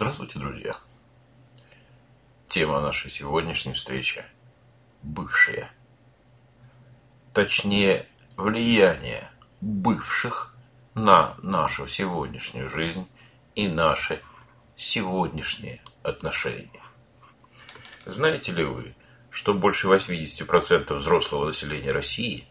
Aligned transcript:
Здравствуйте, 0.00 0.38
друзья! 0.38 0.76
Тема 2.48 2.80
нашей 2.80 3.10
сегодняшней 3.10 3.72
встречи– 3.72 4.24
бывшие. 5.02 5.72
Точнее, 7.34 8.06
влияние 8.36 9.28
бывших 9.60 10.54
на 10.94 11.34
нашу 11.42 11.88
сегодняшнюю 11.88 12.68
жизнь 12.68 13.08
и 13.56 13.66
наши 13.66 14.22
сегодняшние 14.76 15.82
отношения. 16.04 16.84
Знаете 18.06 18.52
ли 18.52 18.62
вы, 18.62 18.94
что 19.30 19.52
больше 19.52 19.88
80% 19.88 20.94
взрослого 20.94 21.46
населения 21.46 21.90
России, 21.90 22.46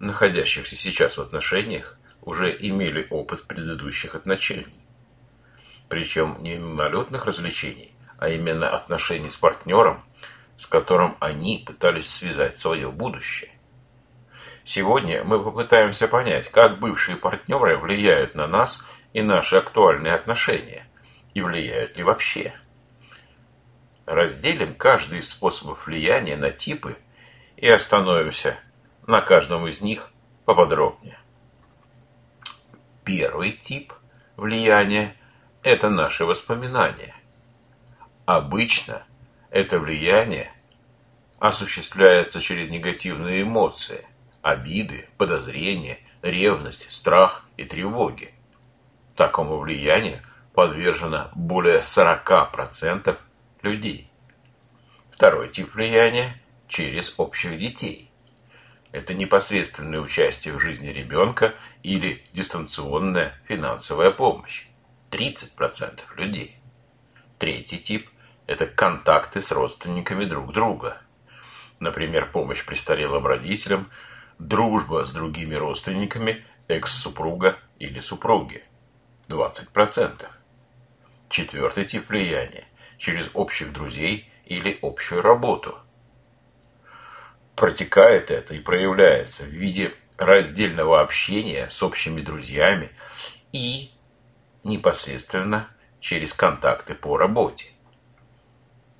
находящихся 0.00 0.74
сейчас 0.74 1.16
в 1.16 1.20
отношениях, 1.20 1.96
уже 2.22 2.50
имели 2.58 3.06
опыт 3.08 3.44
предыдущих 3.44 4.16
отношений? 4.16 4.87
Причем 5.88 6.36
не 6.40 6.56
мимолетных 6.56 7.24
развлечений, 7.24 7.94
а 8.18 8.28
именно 8.28 8.68
отношений 8.68 9.30
с 9.30 9.36
партнером, 9.36 10.04
с 10.58 10.66
которым 10.66 11.16
они 11.18 11.62
пытались 11.66 12.10
связать 12.10 12.58
свое 12.58 12.90
будущее. 12.90 13.50
Сегодня 14.64 15.24
мы 15.24 15.42
попытаемся 15.42 16.08
понять, 16.08 16.50
как 16.50 16.78
бывшие 16.78 17.16
партнеры 17.16 17.78
влияют 17.78 18.34
на 18.34 18.46
нас 18.46 18.86
и 19.14 19.22
наши 19.22 19.56
актуальные 19.56 20.12
отношения, 20.12 20.86
и 21.32 21.40
влияют 21.40 21.96
ли 21.96 22.04
вообще. 22.04 22.52
Разделим 24.04 24.74
каждый 24.74 25.20
из 25.20 25.30
способов 25.30 25.86
влияния 25.86 26.36
на 26.36 26.50
типы 26.50 26.96
и 27.56 27.68
остановимся 27.68 28.58
на 29.06 29.22
каждом 29.22 29.66
из 29.66 29.80
них 29.80 30.10
поподробнее. 30.44 31.18
Первый 33.04 33.52
тип 33.52 33.94
влияния– 34.36 35.14
это 35.62 35.88
наши 35.88 36.24
воспоминания. 36.24 37.14
Обычно 38.26 39.02
это 39.50 39.78
влияние 39.78 40.52
осуществляется 41.38 42.40
через 42.40 42.68
негативные 42.68 43.42
эмоции, 43.42 44.06
обиды, 44.42 45.08
подозрения, 45.16 45.98
ревность, 46.22 46.90
страх 46.92 47.44
и 47.56 47.64
тревоги. 47.64 48.34
Такому 49.16 49.58
влиянию 49.58 50.20
подвержено 50.54 51.30
более 51.34 51.78
40% 51.80 53.16
людей. 53.62 54.10
Второй 55.12 55.48
тип 55.48 55.74
влияния– 55.74 56.34
через 56.68 57.14
общих 57.16 57.58
детей. 57.58 58.10
Это 58.92 59.14
непосредственное 59.14 60.00
участие 60.00 60.54
в 60.54 60.60
жизни 60.60 60.88
ребенка 60.88 61.54
или 61.82 62.22
дистанционная 62.32 63.34
финансовая 63.46 64.10
помощь. 64.10 64.66
30% 65.10 66.00
людей. 66.16 66.58
Третий 67.38 67.78
тип– 67.78 68.08
это 68.46 68.66
контакты 68.66 69.42
с 69.42 69.52
родственниками 69.52 70.24
друг 70.24 70.52
друга. 70.52 71.00
Например, 71.80 72.30
помощь 72.30 72.64
престарелым 72.64 73.26
родителям, 73.26 73.90
дружба 74.38 75.04
с 75.04 75.12
другими 75.12 75.54
родственниками 75.54 76.44
экс-супруга 76.66 77.58
или 77.78 78.00
супруги. 78.00 78.64
20%. 79.28 80.26
Четвертый 81.28 81.84
тип 81.84 82.08
влияния– 82.08 82.64
через 82.98 83.30
общих 83.32 83.72
друзей 83.72 84.28
или 84.44 84.78
общую 84.82 85.22
работу. 85.22 85.78
Протекает 87.54 88.30
это 88.30 88.54
и 88.54 88.60
проявляется 88.60 89.44
в 89.44 89.48
виде 89.48 89.94
раздельного 90.16 91.00
общения 91.00 91.68
с 91.70 91.82
общими 91.82 92.20
друзьями 92.20 92.90
и 93.52 93.90
непосредственно 94.64 95.68
через 96.00 96.32
контакты 96.32 96.94
по 96.94 97.16
работе. 97.16 97.68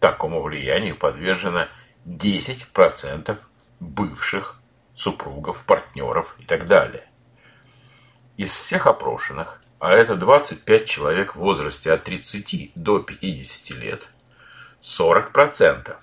Такому 0.00 0.42
влиянию 0.42 0.96
подвержено 0.96 1.66
10% 2.04 3.38
бывших 3.80 4.60
супругов, 4.94 5.62
партнеров 5.64 6.34
и 6.38 6.44
так 6.44 6.66
далее. 6.66 7.04
Из 8.36 8.50
всех 8.50 8.86
опрошенных, 8.86 9.62
а 9.78 9.92
это 9.92 10.16
25 10.16 10.86
человек 10.86 11.34
в 11.34 11.38
возрасте 11.38 11.92
от 11.92 12.04
30 12.04 12.72
до 12.74 13.00
50 13.00 13.78
лет, 13.78 14.08
40%, 14.82 15.96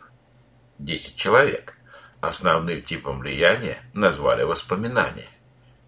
10 0.80 1.16
человек, 1.16 1.78
основным 2.22 2.82
типом 2.82 3.20
влияния 3.20 3.80
назвали 3.94 4.44
воспоминания. 4.44 5.30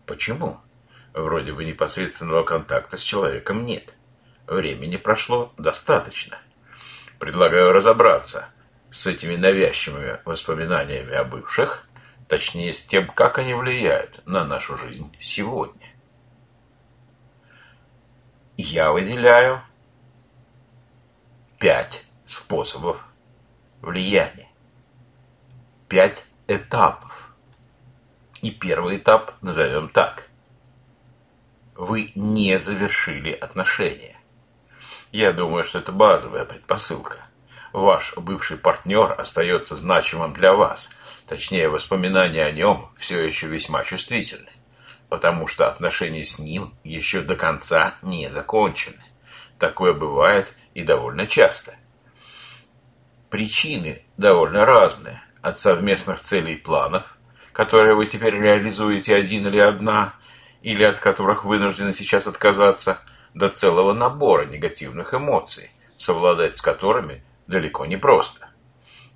Почему? 0.06 0.59
Вроде 1.17 1.51
бы 1.51 1.66
непосредственного 1.66 2.44
контакта 2.44 2.95
с 2.95 3.01
человеком 3.01 3.66
нет. 3.66 3.91
Времени 4.45 4.97
прошло 4.97 5.51
достаточно. 5.57 6.38
Предлагаю 7.17 7.72
разобраться 7.72 8.50
с 8.91 9.07
этими 9.07 9.35
навязчивыми 9.35 10.19
воспоминаниями 10.25 11.16
о 11.16 11.23
бывших, 11.23 11.88
точнее 12.27 12.72
с 12.72 12.85
тем, 12.85 13.07
как 13.07 13.39
они 13.39 13.56
влияют 13.56 14.22
на 14.27 14.45
нашу 14.45 14.77
жизнь 14.77 15.11
сегодня. 15.19 15.91
Я 18.56 18.91
выделяю 18.91 19.61
пять 21.57 22.06
способов 22.27 23.03
влияния. 23.81 24.50
Пять 25.89 26.25
этапов. 26.47 27.33
И 28.44 28.51
первый 28.51 28.97
этап 28.97 29.33
назовем 29.41 29.89
так. 29.89 30.27
Вы 31.77 32.11
не 32.15 32.57
завершили 32.59 33.31
отношения. 33.31 34.19
Я 35.11 35.31
думаю, 35.31 35.63
что 35.63 35.77
это 35.77 35.91
базовая 35.91 36.43
предпосылка. 36.43 37.17
Ваш 37.71 38.17
бывший 38.17 38.57
партнер 38.57 39.13
остается 39.15 39.75
значимым 39.75 40.33
для 40.33 40.55
вас. 40.55 40.89
Точнее, 41.27 41.69
воспоминания 41.69 42.45
о 42.45 42.51
нем 42.51 42.89
все 42.97 43.23
еще 43.23 43.45
весьма 43.45 43.83
чувствительны. 43.83 44.49
Потому 45.07 45.45
что 45.45 45.67
отношения 45.67 46.23
с 46.23 46.39
ним 46.39 46.73
еще 46.83 47.21
до 47.21 47.35
конца 47.35 47.94
не 48.01 48.31
закончены. 48.31 49.03
Такое 49.59 49.94
бывает 49.94 50.55
и 50.73 50.81
довольно 50.81 51.27
часто. 51.27 51.75
Причины 53.29 54.01
довольно 54.17 54.65
разные. 54.65 55.21
От 55.44 55.59
совместных 55.59 56.21
целей 56.21 56.55
и 56.55 56.57
планов, 56.57 57.15
которые 57.53 57.94
вы 57.94 58.07
теперь 58.07 58.33
реализуете 58.33 59.15
один 59.15 59.47
или 59.47 59.59
одна, 59.59 60.15
или 60.67 60.83
от 60.83 61.00
которых 61.00 61.45
вынуждены 61.45 61.94
сейчас 61.94 62.28
отказаться– 62.28 63.00
до 63.38 63.50
целого 63.50 63.94
набора 63.94 64.45
негативных 64.45 65.13
эмоций, 65.13 65.69
совладать 65.95 66.57
с 66.57 66.61
которыми 66.61 67.23
далеко 67.45 67.85
не 67.85 67.97
просто. 67.97 68.50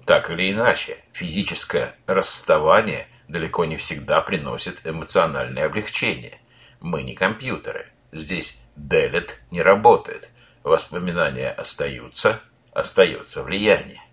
Так 0.05 0.29
или 0.29 0.51
иначе, 0.51 1.03
физическое 1.11 1.95
расставание 2.05 3.07
далеко 3.27 3.65
не 3.65 3.77
всегда 3.77 4.21
приносит 4.21 4.85
эмоциональное 4.85 5.65
облегчение. 5.65 6.39
Мы 6.81 7.01
не 7.01 7.15
компьютеры. 7.15 7.87
Здесь 8.11 8.59
делет 8.75 9.41
не 9.49 9.61
работает. 9.61 10.29
Воспоминания 10.63 11.49
остаются, 11.49 12.41
остается 12.73 13.41
влияние. 13.41 14.03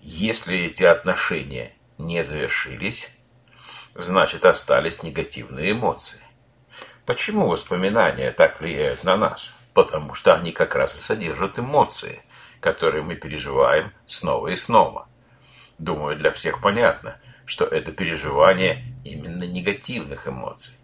Если 0.00 0.58
эти 0.58 0.84
отношения 0.84 1.72
не 1.98 2.22
завершились, 2.22 3.10
значит 3.94 4.44
остались 4.44 5.02
негативные 5.02 5.72
эмоции. 5.72 6.20
Почему 7.06 7.48
воспоминания 7.48 8.30
так 8.30 8.60
влияют 8.60 9.04
на 9.04 9.16
нас? 9.16 9.56
Потому 9.74 10.14
что 10.14 10.34
они 10.34 10.52
как 10.52 10.74
раз 10.74 10.96
и 10.96 11.00
содержат 11.00 11.58
эмоции, 11.58 12.22
которые 12.60 13.02
мы 13.02 13.16
переживаем 13.16 13.92
снова 14.06 14.48
и 14.48 14.56
снова. 14.56 15.08
Думаю, 15.78 16.16
для 16.16 16.30
всех 16.30 16.60
понятно, 16.60 17.16
что 17.46 17.64
это 17.64 17.90
переживание 17.90 18.84
именно 19.04 19.44
негативных 19.44 20.28
эмоций. 20.28 20.76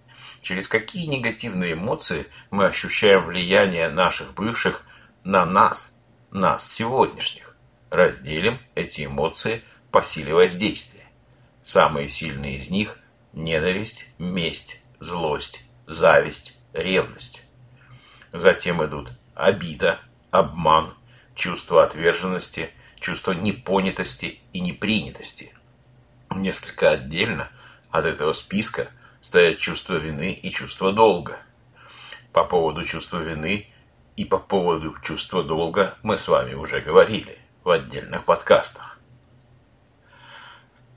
Через 0.42 0.68
какие 0.68 1.06
негативные 1.06 1.74
эмоции 1.74 2.26
мы 2.50 2.66
ощущаем 2.66 3.26
влияние 3.26 3.88
наших 3.88 4.34
бывших 4.34 4.82
на 5.24 5.44
нас, 5.44 5.96
нас 6.30 6.70
сегодняшних? 6.72 7.56
Разделим 7.90 8.58
эти 8.74 9.06
эмоции 9.06 9.62
по 9.90 10.02
силе 10.02 10.34
воздействия. 10.34 11.05
Самые 11.66 12.08
сильные 12.08 12.58
из 12.58 12.70
них– 12.70 12.96
ненависть, 13.32 14.06
месть, 14.18 14.80
злость, 15.00 15.64
зависть, 15.88 16.56
ревность. 16.72 17.42
Затем 18.32 18.84
идут 18.86 19.10
обида, 19.34 19.98
обман, 20.30 20.94
чувство 21.34 21.82
отверженности, 21.82 22.70
чувство 23.00 23.32
непонятости 23.32 24.38
и 24.52 24.60
непринятости. 24.60 25.56
Несколько 26.30 26.90
отдельно 26.90 27.50
от 27.90 28.04
этого 28.04 28.32
списка 28.32 28.86
стоят 29.20 29.58
чувство 29.58 29.94
вины 29.94 30.34
и 30.34 30.50
чувство 30.52 30.92
долга. 30.92 31.40
По 32.30 32.44
поводу 32.44 32.84
чувства 32.84 33.18
вины 33.18 33.66
и 34.14 34.24
по 34.24 34.38
поводу 34.38 34.94
чувства 35.02 35.42
долга 35.42 35.98
мы 36.04 36.16
с 36.16 36.28
вами 36.28 36.54
уже 36.54 36.80
говорили 36.80 37.40
в 37.64 37.70
отдельных 37.70 38.24
подкастах. 38.24 38.95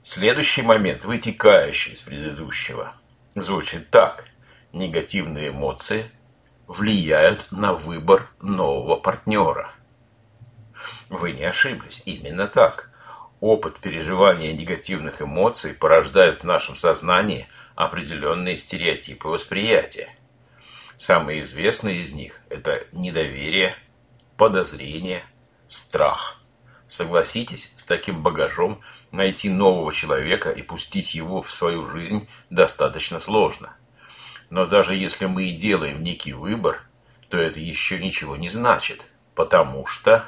Следующий 0.02 0.62
момент, 0.62 1.04
вытекающий 1.04 1.92
из 1.92 2.00
предыдущего, 2.00 2.94
звучит 3.34 3.90
так– 3.90 4.24
негативные 4.72 5.48
эмоции 5.48 6.10
влияют 6.66 7.46
на 7.50 7.74
выбор 7.74 8.30
нового 8.40 8.96
партнера. 8.96 9.70
Вы 11.08 11.32
не 11.32 11.44
ошиблись, 11.44 12.02
именно 12.06 12.46
так. 12.46 12.90
Опыт 13.40 13.78
переживания 13.80 14.52
негативных 14.52 15.22
эмоций 15.22 15.74
порождает 15.74 16.42
в 16.42 16.46
нашем 16.46 16.76
сознании 16.76 17.48
определенные 17.74 18.56
стереотипы 18.56 19.28
восприятия. 19.28 20.08
Самые 20.96 21.42
известные 21.42 22.00
из 22.00 22.12
них– 22.12 22.40
это 22.50 22.84
недоверие, 22.92 23.74
подозрение, 24.36 25.22
страх. 25.68 26.39
Согласитесь, 26.90 27.72
с 27.76 27.84
таким 27.84 28.20
багажом 28.20 28.80
найти 29.12 29.48
нового 29.48 29.92
человека 29.92 30.50
и 30.50 30.60
пустить 30.60 31.14
его 31.14 31.40
в 31.40 31.52
свою 31.52 31.86
жизнь 31.86 32.28
достаточно 32.50 33.20
сложно. 33.20 33.72
Но 34.50 34.66
даже 34.66 34.96
если 34.96 35.26
мы 35.26 35.44
и 35.44 35.56
делаем 35.56 36.02
некий 36.02 36.32
выбор, 36.32 36.82
то 37.28 37.38
это 37.38 37.60
еще 37.60 38.00
ничего 38.00 38.34
не 38.34 38.48
значит, 38.48 39.06
потому 39.36 39.86
что 39.86 40.24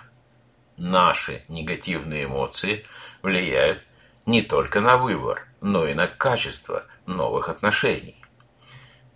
наши 0.77 1.43
негативные 1.49 2.27
эмоции 2.27 2.87
влияют 3.23 3.83
не 4.25 4.41
только 4.41 4.81
на 4.81 4.99
выбор, 4.99 5.49
но 5.61 5.89
и 5.89 5.95
на 5.95 6.07
качество 6.07 6.85
новых 7.07 7.49
отношений. 7.49 8.23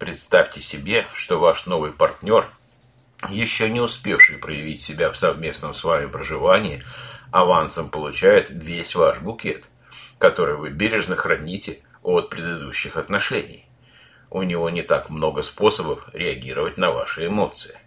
Представьте 0.01 0.61
себе, 0.61 1.07
что 1.15 1.39
ваш 1.39 1.67
новый 1.67 1.93
партнер, 1.93 2.49
еще 3.31 3.71
не 3.71 3.81
успевший 3.81 4.39
проявить 4.39 4.83
себя 4.83 5.13
в 5.13 5.17
совместном 5.17 5.75
с 5.75 5.85
вами 5.85 6.07
проживании, 6.07 6.83
авансом 7.31 7.91
получает 7.91 8.51
весь 8.51 8.95
ваш 8.95 9.21
букет, 9.21 9.65
который 10.19 10.57
вы 10.57 10.71
бережно 10.71 11.17
храните 11.17 11.81
от 12.03 12.31
предыдущих 12.31 12.97
отношений. 12.97 13.67
У 14.31 14.43
него 14.43 14.71
не 14.71 14.83
так 14.83 15.11
много 15.11 15.43
способов 15.43 16.09
реагировать 16.13 16.79
на 16.79 16.91
ваши 16.91 17.27
эмоции. 17.27 17.79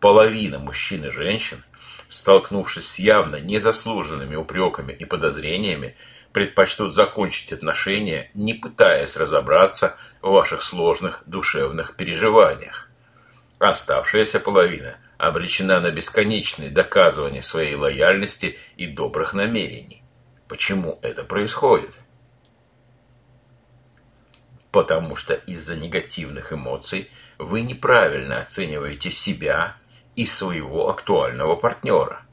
Половина 0.00 0.58
мужчин 0.58 1.04
и 1.04 1.10
женщин, 1.10 1.62
столкнувшись 2.08 2.88
с 2.88 2.98
явно 2.98 3.36
незаслуженными 3.36 4.36
упреками 4.36 4.92
и 4.92 5.04
подозрениями, 5.04 5.96
предпочтут 6.32 6.94
закончить 6.94 7.52
отношения, 7.52 8.30
не 8.34 8.54
пытаясь 8.54 9.16
разобраться 9.16 9.96
в 10.22 10.30
ваших 10.30 10.62
сложных 10.62 11.22
душевных 11.26 11.96
переживаниях. 11.96 12.88
Оставшаяся 13.58 14.40
половина 14.40 14.96
обречена 15.20 15.80
на 15.80 15.90
бесконечные 15.90 16.70
доказывания 16.70 17.42
своей 17.42 17.74
лояльности 17.74 18.58
и 18.76 18.86
добрых 18.86 19.34
намерений. 19.34 20.02
Почему 20.48 20.98
это 21.02 21.24
происходит? 21.24 21.98
Потому 24.72 25.16
что 25.16 25.34
из-за 25.34 25.76
негативных 25.76 26.52
эмоций 26.52 27.10
вы 27.38 27.62
неправильно 27.62 28.38
оцениваете 28.38 29.10
себя 29.10 29.76
и 30.16 30.26
своего 30.26 30.88
актуального 30.90 31.56
партнера– 31.56 32.22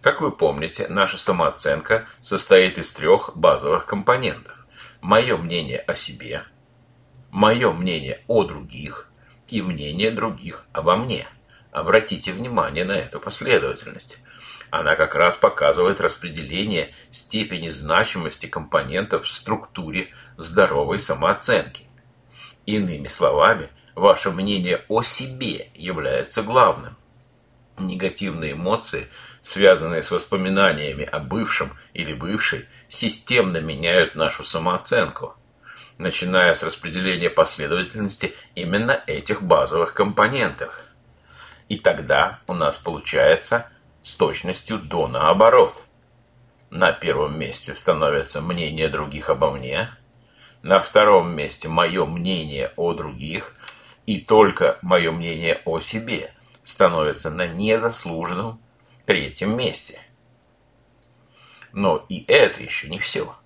как 0.00 0.22
вы 0.22 0.32
помните, 0.32 0.86
наша 0.88 1.18
самооценка 1.18 2.06
состоит 2.22 2.78
из 2.78 2.92
трех 2.94 3.36
базовых 3.36 3.84
компонентов. 3.84 4.66
Мое 5.02 5.36
мнение 5.36 5.78
о 5.78 5.94
себе, 5.94 6.44
мое 7.30 7.70
мнение 7.72 8.22
о 8.26 8.44
других 8.44 9.10
и 9.48 9.60
мнение 9.60 10.10
других 10.10 10.64
обо 10.72 10.96
мне. 10.96 11.26
Обратите 11.72 12.32
внимание 12.32 12.84
на 12.84 12.92
эту 12.92 13.20
последовательность. 13.20 14.18
Она 14.70 14.96
как 14.96 15.14
раз 15.14 15.36
показывает 15.36 16.00
распределение 16.00 16.94
степени 17.10 17.68
значимости 17.68 18.46
компонентов 18.46 19.26
в 19.26 19.32
структуре 19.32 20.08
здоровой 20.36 20.98
самооценки. 20.98 21.84
Иными 22.66 23.08
словами, 23.08 23.68
ваше 23.94 24.30
мнение 24.30 24.84
о 24.88 25.02
себе 25.02 25.68
является 25.74 26.42
главным. 26.42 26.96
Негативные 27.78 28.52
эмоции– 28.52 29.08
связанные 29.42 30.02
с 30.02 30.10
воспоминаниями 30.10 31.04
о 31.04 31.18
бывшем 31.18 31.76
или 31.94 32.12
бывшей, 32.12 32.66
системно 32.88 33.58
меняют 33.58 34.14
нашу 34.14 34.44
самооценку, 34.44 35.34
начиная 35.98 36.54
с 36.54 36.62
распределения 36.62 37.30
последовательности 37.30 38.34
именно 38.54 39.00
этих 39.06 39.42
базовых 39.42 39.94
компонентов. 39.94 40.80
И 41.70 41.78
тогда 41.78 42.40
у 42.48 42.52
нас 42.52 42.78
получается 42.78 43.70
с 44.02 44.16
точностью 44.16 44.78
до 44.80 45.06
наоборот. 45.06 45.84
На 46.68 46.90
первом 46.90 47.38
месте 47.38 47.76
становится 47.76 48.40
мнение 48.40 48.88
других 48.88 49.30
обо 49.30 49.52
мне, 49.52 49.88
на 50.62 50.80
втором 50.80 51.30
месте 51.30 51.68
мое 51.68 52.06
мнение 52.06 52.72
о 52.74 52.92
других, 52.92 53.54
и 54.04 54.20
только 54.20 54.80
мое 54.82 55.12
мнение 55.12 55.62
о 55.64 55.78
себе 55.78 56.34
становится 56.64 57.30
на 57.30 57.46
незаслуженном 57.46 58.60
третьем 59.06 59.56
месте. 59.56 60.00
Но 61.72 62.04
и 62.08 62.24
это 62.26 62.64
еще 62.64 62.88
не 62.88 62.98
все. 62.98 63.36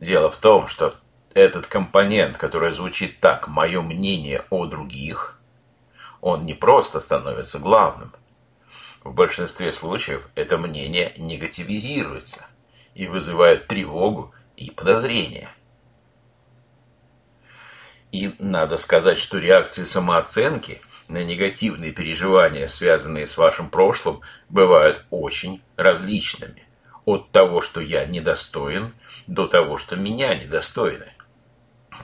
Дело 0.00 0.28
в 0.32 0.38
том, 0.38 0.66
что 0.66 0.96
этот 1.34 1.68
компонент, 1.68 2.36
который 2.36 2.72
звучит 2.72 3.20
так 3.20 3.46
«мое 3.46 3.80
мнение 3.80 4.44
о 4.50 4.66
других», 4.66 5.39
он 6.20 6.44
не 6.44 6.54
просто 6.54 7.00
становится 7.00 7.58
главным. 7.58 8.12
В 9.02 9.12
большинстве 9.14 9.72
случаев 9.72 10.28
это 10.34 10.58
мнение 10.58 11.14
негативизируется 11.16 12.46
и 12.94 13.06
вызывает 13.06 13.66
тревогу 13.66 14.34
и 14.56 14.70
подозрение. 14.70 15.48
И 18.12 18.34
надо 18.38 18.76
сказать, 18.76 19.18
что 19.18 19.38
реакции 19.38 19.84
самооценки– 19.84 20.80
на 21.10 21.24
негативные 21.24 21.92
переживания, 21.92 22.68
связанные 22.68 23.26
с 23.26 23.36
вашим 23.36 23.68
прошлым, 23.68 24.20
бывают 24.48 25.04
очень 25.10 25.60
различными. 25.76 26.64
От 27.04 27.32
того, 27.32 27.60
что 27.60 27.80
я 27.80 28.06
недостоин, 28.06 28.94
до 29.26 29.48
того, 29.48 29.76
что 29.76 29.96
меня 29.96 30.34
недостойны. 30.36 31.12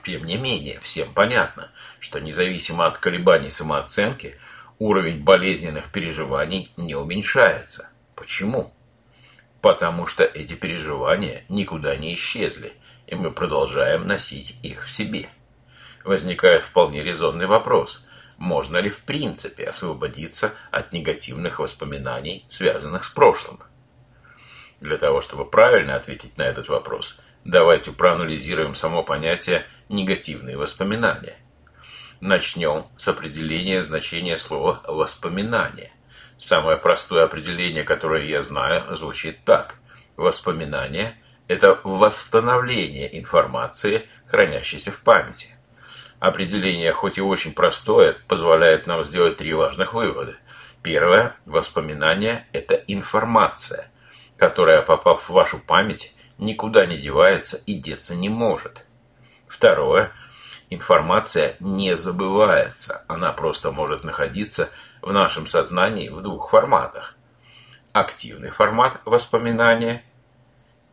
Тем 0.03 0.25
не 0.25 0.37
менее, 0.37 0.79
всем 0.81 1.13
понятно, 1.13 1.71
что 1.99 2.19
независимо 2.19 2.85
от 2.85 2.97
колебаний 2.97 3.49
самооценки, 3.49 4.37
уровень 4.79 5.23
болезненных 5.23 5.91
переживаний 5.91 6.71
не 6.77 6.95
уменьшается. 6.95 7.89
Почему? 8.15 8.73
Потому 9.61 10.05
что 10.07 10.23
эти 10.23 10.53
переживания 10.53 11.43
никуда 11.49 11.95
не 11.95 12.13
исчезли, 12.13 12.73
и 13.07 13.15
мы 13.15 13.31
продолжаем 13.31 14.07
носить 14.07 14.57
их 14.63 14.85
в 14.85 14.91
себе. 14.91 15.27
Возникает 16.03 16.63
вполне 16.63 17.03
резонный 17.03 17.47
вопрос– 17.47 18.03
можно 18.37 18.77
ли 18.77 18.89
в 18.89 19.01
принципе 19.01 19.65
освободиться 19.65 20.53
от 20.71 20.93
негативных 20.93 21.59
воспоминаний, 21.59 22.45
связанных 22.49 23.03
с 23.03 23.09
прошлым. 23.09 23.59
Для 24.79 24.97
того, 24.97 25.21
чтобы 25.21 25.45
правильно 25.45 25.95
ответить 25.95 26.37
на 26.37 26.43
этот 26.43 26.69
вопрос, 26.69 27.19
давайте 27.43 27.91
проанализируем 27.91 28.75
само 28.75 29.03
понятие 29.03 29.65
«негативные 29.89 30.57
воспоминания». 30.57 31.37
Начнем 32.19 32.87
с 32.97 33.07
определения 33.07 33.83
значения 33.83 34.37
слова 34.37 34.81
«воспоминание». 34.87 35.91
Самое 36.39 36.75
простое 36.77 37.23
определение, 37.23 37.83
которое 37.83 38.25
я 38.25 38.41
знаю, 38.41 38.95
звучит 38.95 39.43
так. 39.45 39.75
Воспоминание– 40.15 41.15
это 41.47 41.79
восстановление 41.83 43.19
информации, 43.19 44.09
хранящейся 44.25 44.91
в 44.91 45.01
памяти. 45.01 45.49
Определение, 46.19 46.91
хоть 46.91 47.19
и 47.19 47.21
очень 47.21 47.53
простое, 47.53 48.17
позволяет 48.27 48.87
нам 48.87 49.03
сделать 49.03 49.37
три 49.37 49.53
важных 49.53 49.93
вывода. 49.93 50.37
Первое. 50.81 51.35
Воспоминание– 51.45 52.47
это 52.51 52.73
информация, 52.87 53.91
которая, 54.37 54.81
попав 54.81 55.29
в 55.29 55.33
вашу 55.33 55.59
память, 55.59 56.15
никуда 56.39 56.87
не 56.87 56.97
девается 56.97 57.57
и 57.67 57.75
деться 57.75 58.15
не 58.15 58.29
может. 58.29 58.87
Второе. 59.47 60.11
Информация 60.69 61.55
не 61.59 61.95
забывается, 61.95 63.05
она 63.07 63.31
просто 63.31 63.71
может 63.71 64.03
находиться 64.03 64.69
в 65.01 65.13
нашем 65.13 65.47
сознании 65.47 66.09
в 66.09 66.21
двух 66.21 66.49
форматах. 66.49 67.15
Активный 67.93 68.49
формат 68.49 68.99
воспоминания 69.05 70.03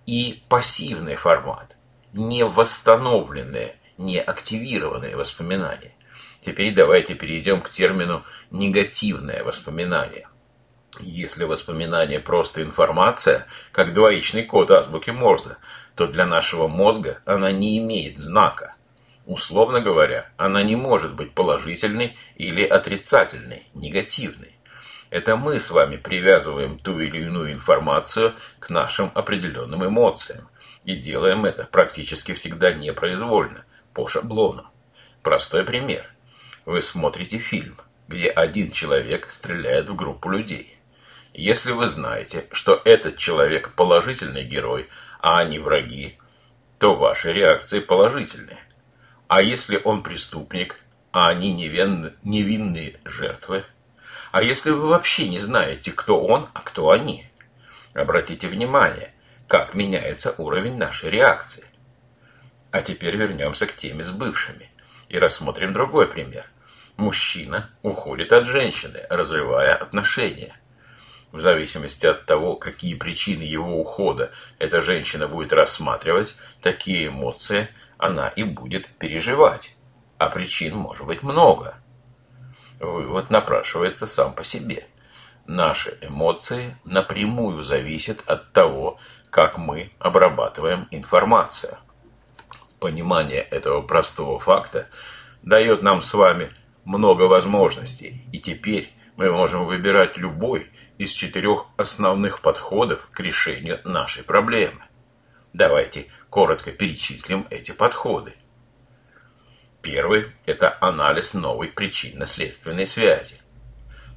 и 0.07 0.43
пассивный 0.49 1.17
формат, 1.17 1.77
не 2.13 2.45
восстановленные 2.45 3.77
неактивированные 3.99 5.17
воспоминания. 5.17 5.95
Теперь 6.41 6.75
давайте 6.75 7.15
перейдем 7.15 7.61
к 7.61 7.71
термину 7.71 8.23
«негативное 8.51 9.43
воспоминание». 9.45 10.29
Если 11.01 11.45
воспоминание 11.45 12.21
просто 12.21 12.63
информация, 12.63 13.47
как 13.73 13.93
двоичный 13.93 14.45
код 14.45 14.71
азбуки 14.71 15.11
Морзе, 15.11 15.57
то 15.97 16.07
для 16.07 16.27
нашего 16.27 16.69
мозга 16.69 17.19
она 17.25 17.51
не 17.51 17.79
имеет 17.79 18.19
знака. 18.19 18.74
Условно 19.27 19.81
говоря, 19.81 20.31
она 20.37 20.63
не 20.63 20.77
может 20.77 21.15
быть 21.15 21.33
положительной 21.33 22.17
или 22.37 22.63
отрицательной, 22.63 23.67
негативной. 23.75 24.55
Это 25.11 25.37
мы 25.37 25.61
с 25.61 25.71
вами 25.71 25.97
привязываем 25.97 26.79
ту 26.79 27.01
или 27.01 27.23
иную 27.23 27.53
информацию 27.53 28.33
к 28.59 28.71
нашим 28.71 29.11
определенным 29.15 29.87
эмоциям. 29.87 30.49
И 30.85 30.97
делаем 30.97 31.45
это 31.45 31.65
практически 31.65 32.35
всегда 32.35 32.73
непроизвольно– 32.73 33.65
по 33.95 34.09
шаблону. 34.09 34.67
Простой 35.23 35.65
пример. 35.65 36.05
Вы 36.67 36.83
смотрите 36.83 37.39
фильм, 37.39 37.79
где 38.09 38.29
один 38.29 38.73
человек 38.73 39.31
стреляет 39.31 39.89
в 39.89 39.95
группу 39.95 40.29
людей. 40.29 40.77
Если 41.33 41.73
вы 41.73 41.87
знаете, 41.87 42.47
что 42.53 42.81
этот 42.85 43.17
человек 43.17 43.73
положительный 43.75 44.45
герой, 44.45 44.89
а 45.21 45.39
они 45.39 45.59
враги, 45.59 46.19
то 46.79 46.95
ваши 46.95 47.33
реакции 47.33 47.81
положительные. 47.81 48.59
А 49.29 49.41
если 49.41 49.81
он 49.83 50.03
преступник, 50.03 50.81
а 51.13 51.29
они 51.29 51.53
невинны, 51.53 52.13
невинные 52.23 53.01
жертвы? 53.05 53.65
А 54.33 54.43
если 54.43 54.71
вы 54.71 54.89
вообще 54.89 55.29
не 55.29 55.39
знаете, 55.39 55.93
кто 55.93 56.21
он, 56.21 56.49
а 56.53 56.61
кто 56.61 56.91
они? 56.91 57.27
Обратите 57.95 58.49
внимание, 58.49 59.15
как 59.49 59.75
меняется 59.75 60.35
уровень 60.39 60.77
нашей 60.77 61.11
реакции. 61.11 61.65
А 62.71 62.83
теперь 62.83 63.17
вернемся 63.17 63.67
к 63.67 63.75
теме 63.75 64.03
с 64.03 64.11
бывшими 64.11 64.71
и 65.09 65.19
рассмотрим 65.19 65.73
другой 65.73 66.09
пример. 66.09 66.47
Мужчина 66.97 67.71
уходит 67.83 68.33
от 68.33 68.47
женщины, 68.47 69.07
разрывая 69.09 69.75
отношения. 69.75 70.57
В 71.33 71.41
зависимости 71.41 72.07
от 72.07 72.27
того, 72.27 72.57
какие 72.57 72.95
причины 72.95 73.43
его 73.43 73.81
ухода 73.81 74.33
эта 74.59 74.81
женщина 74.81 75.29
будет 75.29 75.53
рассматривать, 75.53 76.35
такие 76.61 77.09
эмоции 77.09 77.69
она 78.05 78.29
и 78.29 78.43
будет 78.43 78.89
переживать. 78.99 79.75
А 80.19 80.29
причин 80.29 80.77
может 80.77 81.07
быть 81.07 81.23
много. 81.23 81.77
Вывод 82.79 83.31
напрашивается 83.31 84.07
сам 84.07 84.35
по 84.35 84.45
себе. 84.45 84.87
Наши 85.47 85.99
эмоции 86.03 86.77
напрямую 86.85 87.63
зависят 87.63 88.23
от 88.27 88.53
того, 88.53 88.99
как 89.31 89.59
мы 89.59 89.91
обрабатываем 89.99 90.87
информацию. 90.91 91.77
Понимание 92.79 93.41
этого 93.41 93.81
простого 93.81 94.39
факта 94.39 94.89
дает 95.43 95.83
нам 95.83 96.01
с 96.01 96.13
вами 96.13 96.51
много 96.85 97.23
возможностей, 97.23 98.27
и 98.33 98.39
теперь 98.39 98.93
мы 99.17 99.33
можем 99.33 99.65
выбирать 99.65 100.19
любой 100.19 100.71
из 100.99 101.11
четырех 101.11 101.67
основных 101.77 102.41
подходов 102.41 103.09
к 103.13 103.21
решению 103.21 103.81
нашей 103.85 104.23
проблемы. 104.23 104.83
Давайте 105.53 106.09
коротко 106.35 106.73
перечислим 106.73 107.47
эти 107.49 107.71
подходы. 107.71 108.35
Первый– 109.83 110.33
это 110.47 110.77
анализ 110.81 111.33
новой 111.33 111.69
причинно-следственной 111.69 112.89
связи. 112.89 113.37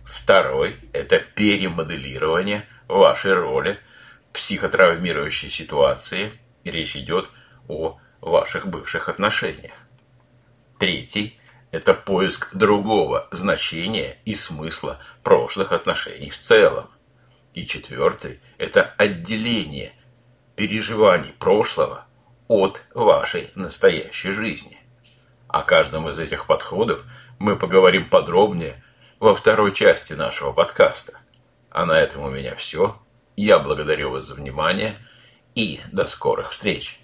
Второй– 0.04 0.78
это 0.94 1.20
перемоделирование 1.20 2.66
вашей 2.88 3.36
роли 3.36 3.78
в 4.30 4.34
психотравмирующей 4.34 5.52
ситуации. 5.52 6.32
Речь 6.64 6.96
идет 6.96 7.30
о 7.68 8.00
ваших 8.20 8.66
бывших 8.66 9.10
отношениях. 9.10 9.76
Третий– 10.80 11.40
это 11.72 11.94
поиск 11.94 12.56
другого 12.56 13.28
значения 13.30 14.18
и 14.26 14.34
смысла 14.34 15.00
прошлых 15.22 15.72
отношений 15.72 16.32
в 16.32 16.40
целом. 16.40 16.90
И 17.54 17.68
четвертый– 17.68 18.40
это 18.58 18.82
отделение 18.98 19.94
переживаний 20.56 21.34
прошлого 21.34 22.07
от 22.48 22.84
вашей 22.94 23.50
настоящей 23.56 24.32
жизни. 24.32 24.78
О 25.48 25.64
каждом 25.64 26.10
из 26.10 26.20
этих 26.20 26.46
подходов 26.46 27.04
мы 27.40 27.56
поговорим 27.56 28.10
подробнее 28.10 28.84
во 29.20 29.36
второй 29.36 29.74
части 29.74 30.14
нашего 30.14 30.52
подкаста. 30.52 31.14
А 31.70 31.86
на 31.86 32.00
этом 32.00 32.24
у 32.24 32.30
меня 32.30 32.56
все. 32.56 32.98
Я 33.36 33.60
благодарю 33.60 34.12
вас 34.12 34.26
за 34.26 34.36
внимание 34.36 34.96
и 35.56 35.80
до 35.92 36.08
скорых 36.08 36.52
встреч. 36.52 37.00